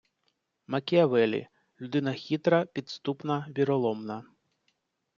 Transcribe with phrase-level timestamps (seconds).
[0.67, 1.47] Макіавеллі-
[1.81, 4.23] людина хитра, підступна, віроломна